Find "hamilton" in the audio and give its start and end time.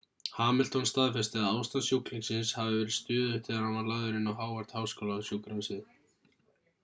0.35-0.87